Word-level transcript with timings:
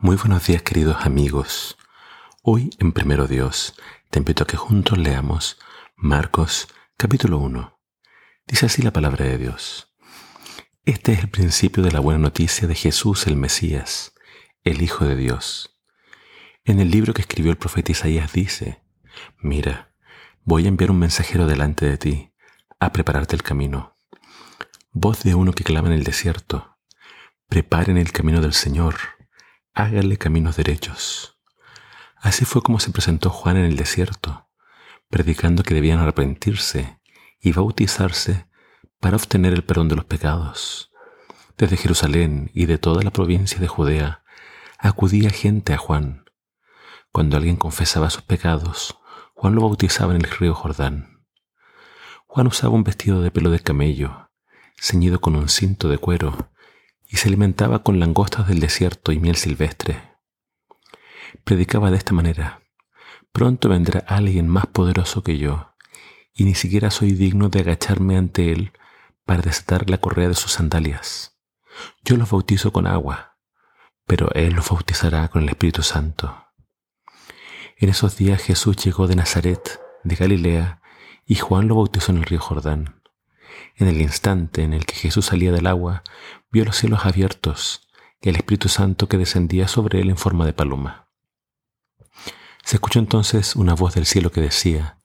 Muy 0.00 0.14
buenos 0.14 0.46
días 0.46 0.62
queridos 0.62 1.04
amigos. 1.04 1.76
Hoy 2.42 2.70
en 2.78 2.92
Primero 2.92 3.26
Dios 3.26 3.74
te 4.10 4.20
invito 4.20 4.44
a 4.44 4.46
que 4.46 4.56
juntos 4.56 4.96
leamos 4.96 5.58
Marcos 5.96 6.68
capítulo 6.96 7.38
1. 7.38 7.80
Dice 8.46 8.66
así 8.66 8.82
la 8.82 8.92
palabra 8.92 9.24
de 9.24 9.38
Dios. 9.38 9.92
Este 10.84 11.14
es 11.14 11.18
el 11.18 11.28
principio 11.28 11.82
de 11.82 11.90
la 11.90 11.98
buena 11.98 12.20
noticia 12.20 12.68
de 12.68 12.76
Jesús 12.76 13.26
el 13.26 13.34
Mesías, 13.34 14.14
el 14.62 14.82
Hijo 14.82 15.04
de 15.04 15.16
Dios. 15.16 15.76
En 16.64 16.78
el 16.78 16.92
libro 16.92 17.12
que 17.12 17.22
escribió 17.22 17.50
el 17.50 17.58
profeta 17.58 17.90
Isaías 17.90 18.32
dice, 18.32 18.84
Mira, 19.40 19.92
voy 20.44 20.66
a 20.66 20.68
enviar 20.68 20.92
un 20.92 21.00
mensajero 21.00 21.48
delante 21.48 21.86
de 21.86 21.98
ti, 21.98 22.32
a 22.78 22.92
prepararte 22.92 23.34
el 23.34 23.42
camino. 23.42 23.98
Voz 24.92 25.24
de 25.24 25.34
uno 25.34 25.52
que 25.52 25.64
clama 25.64 25.88
en 25.88 25.94
el 25.94 26.04
desierto, 26.04 26.78
preparen 27.48 27.98
el 27.98 28.12
camino 28.12 28.40
del 28.40 28.52
Señor 28.52 29.17
hágale 29.78 30.16
caminos 30.18 30.56
derechos. 30.56 31.38
Así 32.16 32.44
fue 32.44 32.62
como 32.62 32.80
se 32.80 32.90
presentó 32.90 33.30
Juan 33.30 33.56
en 33.56 33.64
el 33.64 33.76
desierto, 33.76 34.48
predicando 35.08 35.62
que 35.62 35.72
debían 35.72 36.00
arrepentirse 36.00 36.98
y 37.40 37.52
bautizarse 37.52 38.48
para 38.98 39.16
obtener 39.16 39.52
el 39.52 39.62
perdón 39.62 39.88
de 39.88 39.94
los 39.94 40.04
pecados. 40.04 40.90
Desde 41.56 41.76
Jerusalén 41.76 42.50
y 42.54 42.66
de 42.66 42.78
toda 42.78 43.04
la 43.04 43.12
provincia 43.12 43.60
de 43.60 43.68
Judea 43.68 44.24
acudía 44.78 45.30
gente 45.30 45.74
a 45.74 45.78
Juan. 45.78 46.24
Cuando 47.12 47.36
alguien 47.36 47.54
confesaba 47.54 48.10
sus 48.10 48.22
pecados, 48.22 48.98
Juan 49.34 49.54
lo 49.54 49.60
bautizaba 49.60 50.12
en 50.12 50.22
el 50.22 50.30
río 50.30 50.54
Jordán. 50.54 51.24
Juan 52.26 52.48
usaba 52.48 52.74
un 52.74 52.82
vestido 52.82 53.22
de 53.22 53.30
pelo 53.30 53.50
de 53.50 53.60
camello, 53.60 54.32
ceñido 54.76 55.20
con 55.20 55.36
un 55.36 55.48
cinto 55.48 55.88
de 55.88 55.98
cuero, 55.98 56.50
y 57.08 57.16
se 57.16 57.28
alimentaba 57.28 57.82
con 57.82 57.98
langostas 57.98 58.46
del 58.46 58.60
desierto 58.60 59.12
y 59.12 59.18
miel 59.18 59.36
silvestre. 59.36 60.02
Predicaba 61.44 61.90
de 61.90 61.96
esta 61.96 62.12
manera, 62.12 62.62
pronto 63.32 63.68
vendrá 63.68 64.00
alguien 64.06 64.46
más 64.46 64.66
poderoso 64.66 65.22
que 65.22 65.38
yo, 65.38 65.74
y 66.34 66.44
ni 66.44 66.54
siquiera 66.54 66.90
soy 66.90 67.12
digno 67.12 67.48
de 67.48 67.60
agacharme 67.60 68.16
ante 68.16 68.52
él 68.52 68.72
para 69.24 69.42
desatar 69.42 69.88
la 69.90 69.98
correa 69.98 70.28
de 70.28 70.34
sus 70.34 70.52
sandalias. 70.52 71.38
Yo 72.04 72.16
los 72.16 72.30
bautizo 72.30 72.72
con 72.72 72.86
agua, 72.86 73.38
pero 74.06 74.30
él 74.34 74.54
los 74.54 74.68
bautizará 74.68 75.28
con 75.28 75.42
el 75.42 75.48
Espíritu 75.48 75.82
Santo. 75.82 76.46
En 77.76 77.88
esos 77.88 78.16
días 78.16 78.42
Jesús 78.42 78.76
llegó 78.76 79.06
de 79.06 79.16
Nazaret, 79.16 79.80
de 80.04 80.16
Galilea, 80.16 80.82
y 81.26 81.36
Juan 81.36 81.68
lo 81.68 81.76
bautizó 81.76 82.12
en 82.12 82.18
el 82.18 82.24
río 82.24 82.40
Jordán. 82.40 83.02
En 83.76 83.86
el 83.86 84.00
instante 84.00 84.62
en 84.62 84.72
el 84.72 84.86
que 84.86 84.94
Jesús 84.94 85.26
salía 85.26 85.52
del 85.52 85.66
agua, 85.66 86.02
vio 86.50 86.64
los 86.64 86.76
cielos 86.76 87.04
abiertos 87.04 87.88
y 88.20 88.28
el 88.28 88.36
Espíritu 88.36 88.68
Santo 88.68 89.08
que 89.08 89.18
descendía 89.18 89.68
sobre 89.68 90.00
él 90.00 90.10
en 90.10 90.16
forma 90.16 90.46
de 90.46 90.52
paloma. 90.52 91.08
Se 92.64 92.76
escuchó 92.76 92.98
entonces 92.98 93.56
una 93.56 93.74
voz 93.74 93.94
del 93.94 94.06
cielo 94.06 94.30
que 94.30 94.40
decía, 94.40 95.00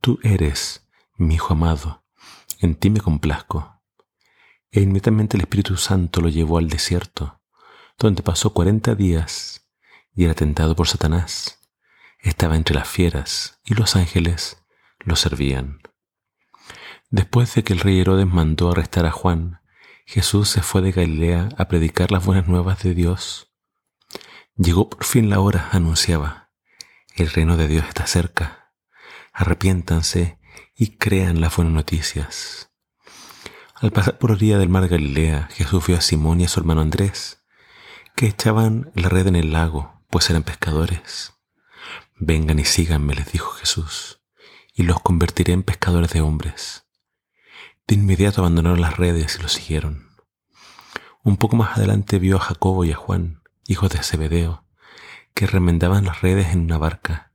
Tú 0.00 0.18
eres 0.22 0.86
mi 1.16 1.34
Hijo 1.34 1.54
amado, 1.54 2.04
en 2.60 2.74
ti 2.74 2.90
me 2.90 3.00
complazco. 3.00 3.80
E 4.70 4.80
inmediatamente 4.82 5.36
el 5.36 5.42
Espíritu 5.42 5.76
Santo 5.76 6.20
lo 6.20 6.28
llevó 6.28 6.58
al 6.58 6.68
desierto, 6.68 7.40
donde 7.98 8.22
pasó 8.22 8.52
cuarenta 8.52 8.94
días 8.94 9.66
y 10.14 10.24
era 10.24 10.34
tentado 10.34 10.76
por 10.76 10.88
Satanás. 10.88 11.60
Estaba 12.20 12.56
entre 12.56 12.74
las 12.74 12.88
fieras 12.88 13.60
y 13.64 13.74
los 13.74 13.96
ángeles 13.96 14.62
lo 14.98 15.16
servían. 15.16 15.80
Después 17.10 17.54
de 17.54 17.64
que 17.64 17.72
el 17.72 17.80
rey 17.80 18.00
Herodes 18.00 18.26
mandó 18.26 18.70
arrestar 18.70 19.06
a 19.06 19.10
Juan, 19.10 19.60
Jesús 20.10 20.48
se 20.48 20.62
fue 20.62 20.80
de 20.80 20.90
Galilea 20.90 21.50
a 21.58 21.68
predicar 21.68 22.10
las 22.10 22.24
buenas 22.24 22.48
nuevas 22.48 22.82
de 22.82 22.94
Dios. 22.94 23.52
Llegó 24.56 24.88
por 24.88 25.04
fin 25.04 25.28
la 25.28 25.38
hora, 25.38 25.68
anunciaba. 25.70 26.50
El 27.14 27.28
reino 27.28 27.58
de 27.58 27.68
Dios 27.68 27.84
está 27.86 28.06
cerca. 28.06 28.72
Arrepiéntanse 29.34 30.38
y 30.74 30.96
crean 30.96 31.42
las 31.42 31.54
buenas 31.54 31.74
noticias. 31.74 32.72
Al 33.74 33.92
pasar 33.92 34.16
por 34.16 34.30
orilla 34.32 34.56
del 34.56 34.70
mar 34.70 34.88
Galilea, 34.88 35.50
Jesús 35.52 35.86
vio 35.86 35.98
a 35.98 36.00
Simón 36.00 36.40
y 36.40 36.46
a 36.46 36.48
su 36.48 36.58
hermano 36.58 36.80
Andrés, 36.80 37.44
que 38.16 38.28
echaban 38.28 38.90
la 38.94 39.10
red 39.10 39.26
en 39.26 39.36
el 39.36 39.52
lago, 39.52 40.06
pues 40.08 40.30
eran 40.30 40.42
pescadores. 40.42 41.34
Vengan 42.16 42.58
y 42.58 42.64
síganme, 42.64 43.14
les 43.14 43.30
dijo 43.30 43.50
Jesús, 43.50 44.22
y 44.72 44.84
los 44.84 45.00
convertiré 45.00 45.52
en 45.52 45.64
pescadores 45.64 46.14
de 46.14 46.22
hombres. 46.22 46.87
De 47.88 47.94
inmediato 47.94 48.42
abandonaron 48.42 48.82
las 48.82 48.98
redes 48.98 49.38
y 49.38 49.42
lo 49.42 49.48
siguieron. 49.48 50.10
Un 51.22 51.38
poco 51.38 51.56
más 51.56 51.78
adelante 51.78 52.18
vio 52.18 52.36
a 52.36 52.40
Jacobo 52.40 52.84
y 52.84 52.92
a 52.92 52.96
Juan, 52.96 53.42
hijos 53.66 53.90
de 53.90 54.02
Zebedeo, 54.02 54.66
que 55.32 55.46
remendaban 55.46 56.04
las 56.04 56.20
redes 56.20 56.48
en 56.48 56.60
una 56.60 56.76
barca. 56.76 57.32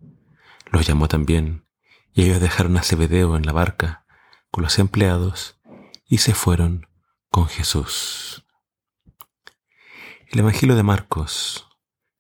Los 0.70 0.86
llamó 0.86 1.08
también, 1.08 1.66
y 2.14 2.26
ellos 2.26 2.40
dejaron 2.40 2.78
a 2.78 2.84
Zebedeo 2.84 3.36
en 3.36 3.48
la 3.48 3.52
barca 3.52 4.06
con 4.52 4.64
los 4.64 4.78
empleados 4.78 5.60
y 6.06 6.20
se 6.20 6.36
fueron 6.36 6.86
con 7.30 7.48
Jesús. 7.48 8.46
El 10.28 10.42
Evangelio 10.42 10.76
de 10.76 10.84
Marcos 10.84 11.68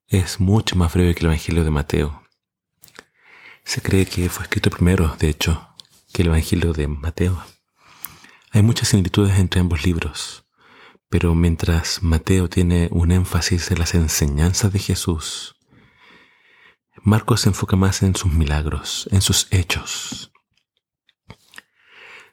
es 0.07 0.39
mucho 0.39 0.75
más 0.75 0.91
breve 0.91 1.13
que 1.13 1.19
el 1.19 1.27
Evangelio 1.27 1.63
de 1.63 1.69
Mateo. 1.69 2.23
Se 3.63 3.83
cree 3.83 4.07
que 4.07 4.27
fue 4.29 4.45
escrito 4.45 4.71
primero, 4.71 5.15
de 5.19 5.29
hecho, 5.29 5.69
que 6.11 6.23
el 6.23 6.29
Evangelio 6.29 6.73
de 6.73 6.88
Mateo. 6.88 7.44
Hay 8.56 8.62
muchas 8.62 8.90
similitudes 8.90 9.40
entre 9.40 9.62
ambos 9.62 9.84
libros, 9.84 10.46
pero 11.09 11.34
mientras 11.34 12.03
Mateo 12.03 12.50
tiene 12.50 12.88
un 12.91 13.12
énfasis 13.12 13.72
en 13.72 13.80
las 13.80 13.96
enseñanzas 13.96 14.72
de 14.72 14.78
Jesús, 14.78 15.56
Marcos 17.02 17.42
se 17.42 17.50
enfoca 17.50 17.75
más 17.75 18.03
en 18.03 18.16
sus 18.16 18.31
milagros, 18.31 19.09
en 19.12 19.22
sus 19.22 19.47
hechos. 19.50 20.31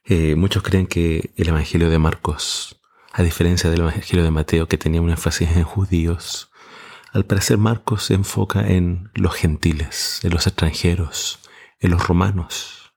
Eh, 0.04 0.34
muchos 0.36 0.62
creen 0.62 0.86
que 0.86 1.32
el 1.36 1.48
Evangelio 1.48 1.88
de 1.88 1.98
Marcos, 1.98 2.78
a 3.14 3.22
diferencia 3.22 3.70
del 3.70 3.80
Evangelio 3.80 4.22
de 4.22 4.30
Mateo 4.30 4.68
que 4.68 4.76
tenía 4.76 5.00
un 5.00 5.08
énfasis 5.08 5.56
en 5.56 5.64
judíos, 5.64 6.50
al 7.14 7.24
parecer 7.24 7.56
Marcos 7.56 8.04
se 8.04 8.12
enfoca 8.12 8.68
en 8.68 9.10
los 9.14 9.34
gentiles, 9.34 10.20
en 10.22 10.32
los 10.32 10.46
extranjeros, 10.46 11.38
en 11.78 11.92
los 11.92 12.06
romanos. 12.06 12.92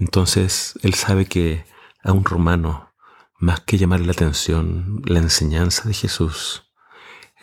Entonces, 0.00 0.76
él 0.82 0.94
sabe 0.94 1.26
que 1.26 1.75
a 2.06 2.12
un 2.12 2.24
romano, 2.24 2.94
más 3.38 3.60
que 3.60 3.78
llamarle 3.78 4.06
la 4.06 4.12
atención 4.12 5.02
la 5.04 5.18
enseñanza 5.18 5.88
de 5.88 5.94
Jesús, 5.94 6.70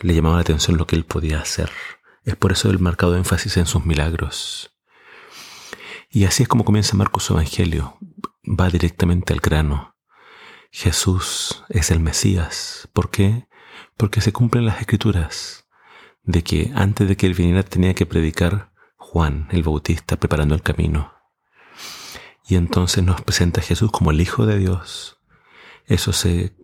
le 0.00 0.14
llamaba 0.14 0.36
la 0.36 0.42
atención 0.42 0.76
lo 0.76 0.86
que 0.86 0.96
él 0.96 1.04
podía 1.04 1.40
hacer. 1.40 1.70
Es 2.24 2.36
por 2.36 2.52
eso 2.52 2.70
el 2.70 2.78
marcado 2.78 3.16
énfasis 3.16 3.56
en 3.58 3.66
sus 3.66 3.84
milagros. 3.84 4.74
Y 6.10 6.24
así 6.24 6.42
es 6.44 6.48
como 6.48 6.64
comienza 6.64 6.96
Marcos 6.96 7.30
Evangelio. 7.30 7.98
Va 8.44 8.70
directamente 8.70 9.32
al 9.32 9.40
grano. 9.40 9.96
Jesús 10.70 11.64
es 11.68 11.90
el 11.90 12.00
Mesías. 12.00 12.88
¿Por 12.92 13.10
qué? 13.10 13.46
Porque 13.96 14.20
se 14.20 14.32
cumplen 14.32 14.66
las 14.66 14.80
escrituras 14.80 15.66
de 16.22 16.42
que 16.42 16.72
antes 16.74 17.06
de 17.06 17.16
que 17.16 17.26
él 17.26 17.34
viniera 17.34 17.62
tenía 17.62 17.94
que 17.94 18.06
predicar 18.06 18.72
Juan 18.96 19.48
el 19.50 19.62
Bautista 19.62 20.16
preparando 20.16 20.54
el 20.54 20.62
camino. 20.62 21.13
Y 22.46 22.56
entonces 22.56 23.02
nos 23.02 23.22
presenta 23.22 23.60
a 23.60 23.64
Jesús 23.64 23.90
como 23.90 24.10
el 24.10 24.20
Hijo 24.20 24.46
de 24.46 24.58
Dios. 24.58 25.18
Eso 25.86 26.12
se 26.12 26.54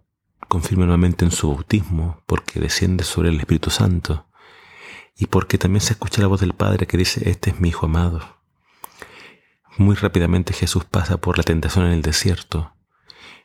confirma 0.48 0.84
nuevamente 0.84 1.24
en 1.24 1.30
su 1.30 1.48
bautismo, 1.48 2.22
porque 2.26 2.60
desciende 2.60 3.04
sobre 3.04 3.30
el 3.30 3.38
Espíritu 3.38 3.70
Santo. 3.70 4.26
Y 5.16 5.26
porque 5.26 5.58
también 5.58 5.80
se 5.80 5.94
escucha 5.94 6.20
la 6.20 6.28
voz 6.28 6.40
del 6.40 6.54
Padre 6.54 6.86
que 6.86 6.96
dice, 6.96 7.28
este 7.30 7.50
es 7.50 7.60
mi 7.60 7.68
Hijo 7.68 7.86
amado. 7.86 8.40
Muy 9.78 9.96
rápidamente 9.96 10.52
Jesús 10.52 10.84
pasa 10.84 11.18
por 11.18 11.38
la 11.38 11.44
tentación 11.44 11.86
en 11.86 11.92
el 11.92 12.02
desierto 12.02 12.74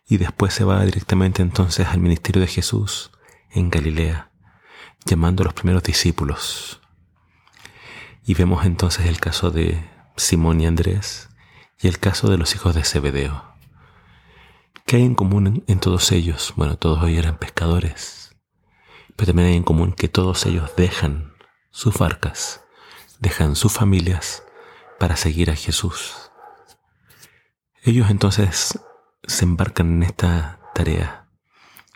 y 0.08 0.18
después 0.18 0.54
se 0.54 0.64
va 0.64 0.84
directamente 0.84 1.42
entonces 1.42 1.88
al 1.88 2.00
ministerio 2.00 2.42
de 2.42 2.48
Jesús 2.48 3.12
en 3.52 3.70
Galilea, 3.70 4.32
llamando 5.06 5.44
a 5.44 5.46
los 5.46 5.54
primeros 5.54 5.84
discípulos. 5.84 6.82
Y 8.26 8.34
vemos 8.34 8.66
entonces 8.66 9.06
el 9.06 9.20
caso 9.20 9.52
de 9.52 9.84
Simón 10.16 10.62
y 10.62 10.68
Andrés, 10.68 11.30
y 11.82 11.88
el 11.88 12.00
caso 12.00 12.30
de 12.30 12.38
los 12.38 12.56
hijos 12.56 12.76
de 12.76 12.84
Zebedeo. 12.84 13.56
¿Qué 14.86 14.98
hay 14.98 15.04
en 15.04 15.16
común 15.16 15.64
en, 15.68 15.80
todos 15.80 16.12
ellos? 16.12 16.54
Bueno, 16.56 16.78
todos 16.78 17.04
ellos 17.04 17.20
eran 17.20 17.38
pescadores, 17.38 18.36
pero 19.16 19.28
también 19.28 19.50
hay 19.50 19.56
en 19.56 19.64
común 19.64 19.94
que 19.94 20.08
todos 20.08 20.46
ellos 20.46 20.72
dejan 20.78 21.34
sus 21.72 21.98
barcas, 21.98 22.62
dejan 23.20 23.56
sus 23.56 23.74
familias 23.74 24.44
para 25.00 25.16
seguir 25.16 25.50
a 25.50 25.56
Jesús. 25.56 26.32
Ellos 27.84 28.10
entonces 28.10 28.80
se 29.24 29.46
embarcan 29.46 29.92
en 29.92 30.04
esta 30.04 30.60
tarea 30.74 31.28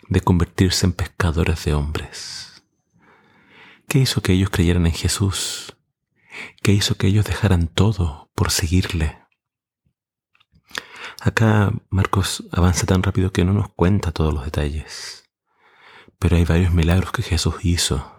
de 0.08 0.20
convertirse 0.20 0.86
en 0.86 0.92
pescadores 0.92 1.64
de 1.64 1.74
hombres. 1.74 2.64
¿Qué 3.88 4.00
hizo 4.00 4.20
que 4.20 4.32
ellos 4.32 4.50
creyeran 4.50 4.86
en 4.86 4.92
Jesús? 4.92 5.76
¿Qué 6.62 6.72
hizo 6.72 6.96
que 6.96 7.06
ellos 7.06 7.24
dejaran 7.24 7.68
todo 7.68 8.30
por 8.34 8.50
seguirle? 8.50 9.18
Acá 11.22 11.70
Marcos 11.90 12.44
avanza 12.50 12.86
tan 12.86 13.02
rápido 13.02 13.30
que 13.30 13.44
no 13.44 13.52
nos 13.52 13.68
cuenta 13.74 14.10
todos 14.10 14.32
los 14.32 14.42
detalles, 14.42 15.30
pero 16.18 16.36
hay 16.36 16.46
varios 16.46 16.72
milagros 16.72 17.12
que 17.12 17.22
Jesús 17.22 17.56
hizo. 17.62 18.16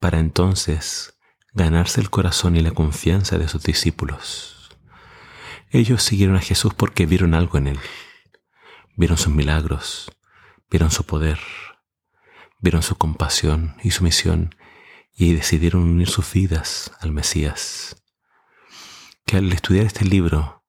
para 0.00 0.18
entonces 0.18 1.18
ganarse 1.52 2.00
el 2.00 2.08
corazón 2.08 2.56
y 2.56 2.62
la 2.62 2.70
confianza 2.70 3.36
de 3.38 3.48
sus 3.48 3.62
discípulos. 3.62 4.70
Ellos 5.70 6.02
siguieron 6.02 6.36
a 6.36 6.40
Jesús 6.40 6.72
porque 6.74 7.04
vieron 7.04 7.34
algo 7.34 7.58
en 7.58 7.66
él. 7.68 7.80
Vieron 8.96 9.18
sus 9.18 9.32
milagros, 9.32 10.10
vieron 10.70 10.90
su 10.90 11.04
poder, 11.04 11.38
vieron 12.60 12.82
su 12.82 12.96
compasión 12.96 13.76
y 13.82 13.90
su 13.90 14.02
misión 14.02 14.54
y 15.14 15.34
decidieron 15.34 15.82
unir 15.82 16.08
sus 16.08 16.32
vidas 16.32 16.92
al 16.98 17.12
Mesías. 17.12 18.02
Que 19.26 19.36
al 19.36 19.52
estudiar 19.52 19.84
este 19.84 20.06
libro 20.06 20.59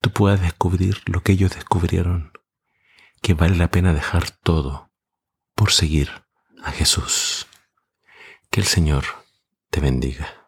tú 0.00 0.10
puedas 0.10 0.40
descubrir 0.40 1.02
lo 1.06 1.22
que 1.22 1.32
ellos 1.32 1.54
descubrieron, 1.54 2.32
que 3.22 3.34
vale 3.34 3.56
la 3.56 3.70
pena 3.70 3.92
dejar 3.92 4.30
todo 4.30 4.90
por 5.54 5.72
seguir 5.72 6.10
a 6.64 6.72
Jesús. 6.72 7.46
Que 8.50 8.60
el 8.60 8.66
Señor 8.66 9.04
te 9.70 9.80
bendiga. 9.80 10.39